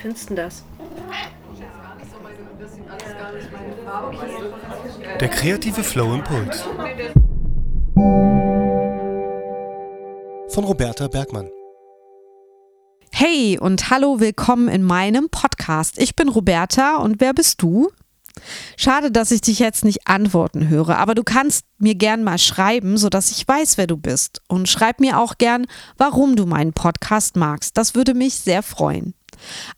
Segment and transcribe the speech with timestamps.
[0.00, 0.64] findest du das?
[5.20, 6.62] Der kreative Flow Impuls.
[10.48, 11.48] Von Roberta Bergmann.
[13.12, 15.98] Hey und hallo, willkommen in meinem Podcast.
[15.98, 17.90] Ich bin Roberta und wer bist du?
[18.76, 22.96] Schade, dass ich dich jetzt nicht antworten höre, aber du kannst mir gern mal schreiben,
[22.96, 24.40] sodass ich weiß, wer du bist.
[24.48, 25.66] Und schreib mir auch gern,
[25.98, 27.76] warum du meinen Podcast magst.
[27.76, 29.14] Das würde mich sehr freuen.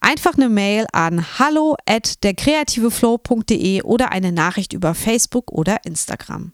[0.00, 6.52] Einfach eine Mail an hallo at derkreativeflow.de oder eine Nachricht über Facebook oder Instagram.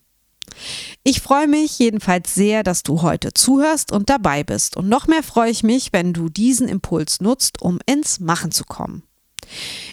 [1.04, 4.76] Ich freue mich jedenfalls sehr, dass du heute zuhörst und dabei bist.
[4.76, 8.64] Und noch mehr freue ich mich, wenn du diesen Impuls nutzt, um ins Machen zu
[8.64, 9.02] kommen.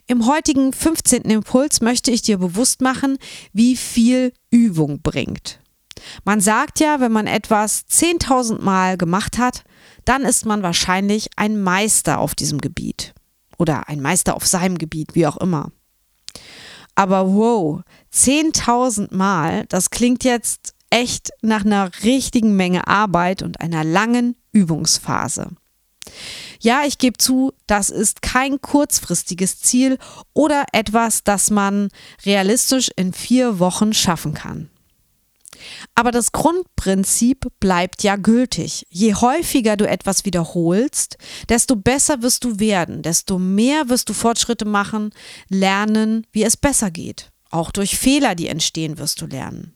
[0.08, 1.23] Im heutigen 15.
[1.23, 3.18] Impuls möchte ich dir bewusst machen,
[3.54, 5.59] wie viel Übung bringt.
[6.23, 9.63] Man sagt ja, wenn man etwas 10.000 Mal gemacht hat,
[10.05, 13.13] dann ist man wahrscheinlich ein Meister auf diesem Gebiet.
[13.58, 15.72] Oder ein Meister auf seinem Gebiet, wie auch immer.
[16.95, 17.81] Aber wow,
[18.14, 25.50] 10.000 Mal, das klingt jetzt echt nach einer richtigen Menge Arbeit und einer langen Übungsphase.
[26.59, 29.98] Ja, ich gebe zu, das ist kein kurzfristiges Ziel
[30.33, 31.89] oder etwas, das man
[32.25, 34.70] realistisch in vier Wochen schaffen kann.
[35.94, 38.86] Aber das Grundprinzip bleibt ja gültig.
[38.89, 41.17] Je häufiger du etwas wiederholst,
[41.50, 45.11] desto besser wirst du werden, desto mehr wirst du Fortschritte machen,
[45.50, 47.31] lernen, wie es besser geht.
[47.50, 49.76] Auch durch Fehler, die entstehen, wirst du lernen.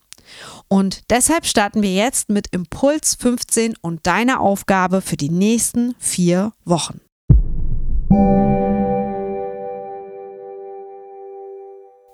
[0.67, 6.53] Und deshalb starten wir jetzt mit Impuls 15 und deiner Aufgabe für die nächsten vier
[6.65, 7.01] Wochen.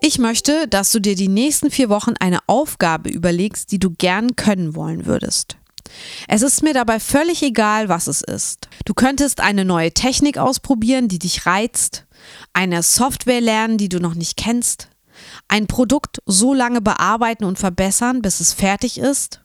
[0.08, 4.36] Ich möchte, dass du dir die nächsten vier Wochen eine Aufgabe überlegst, die du gern
[4.36, 5.58] können wollen würdest.
[6.28, 8.70] Es ist mir dabei völlig egal, was es ist.
[8.86, 12.06] Du könntest eine neue Technik ausprobieren, die dich reizt,
[12.54, 14.90] eine Software lernen, die du noch nicht kennst,
[15.48, 19.42] ein Produkt so lange bearbeiten und verbessern, bis es fertig ist,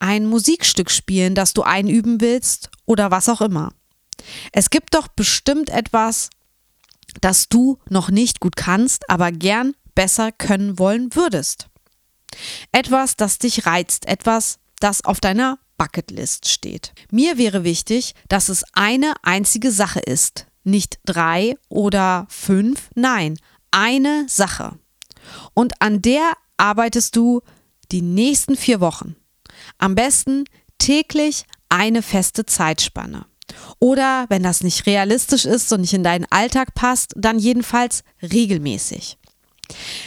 [0.00, 3.72] ein Musikstück spielen, das du einüben willst oder was auch immer.
[4.50, 6.30] Es gibt doch bestimmt etwas,
[7.20, 11.68] das du noch nicht gut kannst, aber gern besser können wollen würdest.
[12.72, 16.92] Etwas, das dich reizt, etwas, das auf deiner Bucketlist steht.
[17.10, 23.38] Mir wäre wichtig, dass es eine einzige Sache ist, nicht drei oder fünf, nein,
[23.70, 24.78] eine Sache.
[25.54, 27.42] Und an der arbeitest du
[27.92, 29.16] die nächsten vier Wochen.
[29.78, 30.44] Am besten
[30.78, 33.26] täglich eine feste Zeitspanne.
[33.78, 39.18] Oder wenn das nicht realistisch ist und nicht in deinen Alltag passt, dann jedenfalls regelmäßig.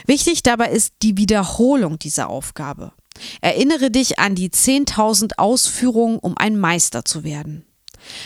[0.06, 2.94] Wichtig dabei ist die Wiederholung dieser Aufgabe.
[3.42, 7.66] Erinnere dich an die 10.000 Ausführungen, um ein Meister zu werden.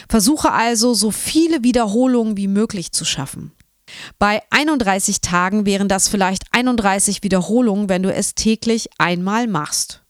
[0.07, 3.51] Versuche also, so viele Wiederholungen wie möglich zu schaffen.
[4.19, 10.02] Bei 31 Tagen wären das vielleicht 31 Wiederholungen, wenn du es täglich einmal machst.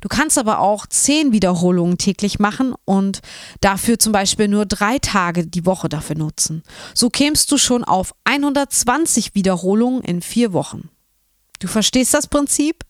[0.00, 3.20] Du kannst aber auch zehn Wiederholungen täglich machen und
[3.60, 6.62] dafür zum Beispiel nur drei Tage die Woche dafür nutzen.
[6.94, 10.88] So kämst du schon auf 120 Wiederholungen in vier Wochen.
[11.60, 12.84] Du verstehst das Prinzip?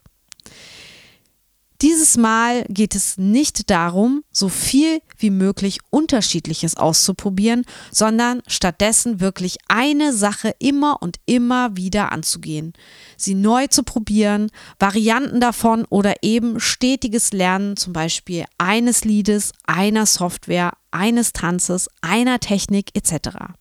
[1.80, 9.58] Dieses Mal geht es nicht darum, so viel wie möglich Unterschiedliches auszuprobieren, sondern stattdessen wirklich
[9.68, 12.72] eine Sache immer und immer wieder anzugehen,
[13.16, 14.50] sie neu zu probieren,
[14.80, 22.40] Varianten davon oder eben stetiges Lernen, zum Beispiel eines Liedes, einer Software, eines Tanzes, einer
[22.40, 23.54] Technik etc.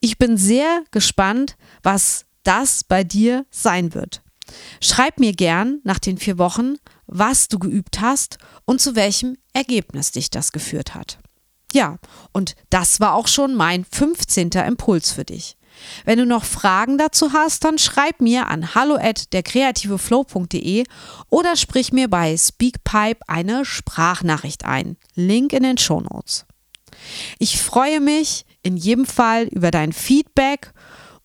[0.00, 4.22] Ich bin sehr gespannt, was das bei dir sein wird.
[4.80, 10.12] Schreib mir gern nach den vier Wochen, was du geübt hast und zu welchem Ergebnis
[10.12, 11.18] dich das geführt hat.
[11.72, 11.98] Ja,
[12.32, 14.50] und das war auch schon mein 15.
[14.50, 15.56] Impuls für dich.
[16.04, 20.84] Wenn du noch Fragen dazu hast, dann schreib mir an hallo at derkreativeflow.de
[21.28, 24.96] oder sprich mir bei Speakpipe eine Sprachnachricht ein.
[25.14, 26.44] Link in den Show Notes.
[27.38, 30.72] Ich freue mich in jedem Fall über dein Feedback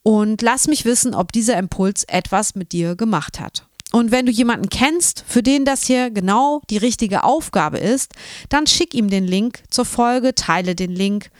[0.05, 3.65] und lass mich wissen, ob dieser Impuls etwas mit dir gemacht hat.
[3.91, 8.13] Und wenn du jemanden kennst, für den das hier genau die richtige Aufgabe ist,
[8.49, 11.31] dann schick ihm den Link zur Folge, teile den Link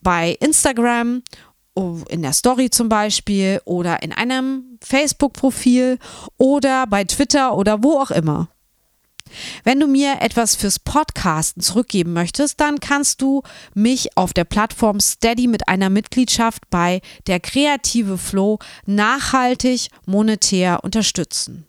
[0.00, 1.22] bei Instagram,
[1.74, 5.98] oh, in der Story zum Beispiel oder in einem Facebook-Profil
[6.38, 8.48] oder bei Twitter oder wo auch immer.
[9.64, 13.42] Wenn du mir etwas fürs Podcasten zurückgeben möchtest, dann kannst du
[13.74, 21.66] mich auf der Plattform Steady mit einer Mitgliedschaft bei der Kreative Flow nachhaltig monetär unterstützen.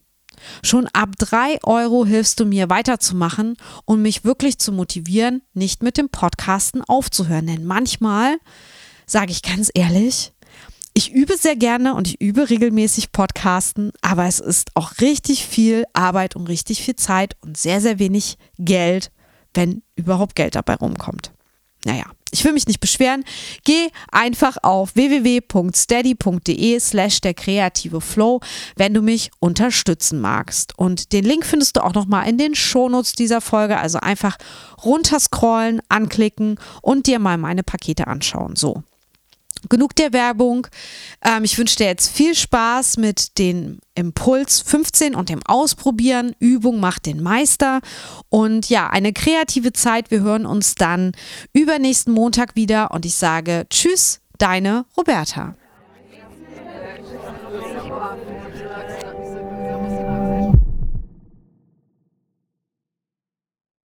[0.62, 3.56] Schon ab drei Euro hilfst du mir weiterzumachen
[3.86, 7.48] und mich wirklich zu motivieren, nicht mit dem Podcasten aufzuhören.
[7.48, 8.38] Denn manchmal
[9.06, 10.34] sage ich ganz ehrlich,
[10.94, 15.86] ich übe sehr gerne und ich übe regelmäßig Podcasten, aber es ist auch richtig viel
[15.94, 19.12] Arbeit und richtig viel Zeit und sehr, sehr wenig Geld,
[19.54, 21.32] wenn überhaupt Geld dabei rumkommt.
[21.86, 23.26] Naja, ich will mich nicht beschweren.
[23.66, 28.40] Geh einfach auf www.steady.de slash der kreative Flow,
[28.76, 30.78] wenn du mich unterstützen magst.
[30.78, 33.78] Und den Link findest du auch nochmal in den Shownotes dieser Folge.
[33.78, 34.38] Also einfach
[34.84, 38.56] runterscrollen, anklicken und dir mal meine Pakete anschauen.
[38.56, 38.84] So.
[39.70, 40.68] Genug der Werbung.
[41.24, 46.36] Ähm, ich wünsche dir jetzt viel Spaß mit dem Impuls 15 und dem Ausprobieren.
[46.40, 47.82] Übung macht den Meister.
[48.30, 50.12] Und ja, eine kreative Zeit.
[50.12, 51.12] Wir hören uns dann
[51.54, 55.56] übernächsten Montag wieder und ich sage Tschüss, deine Roberta.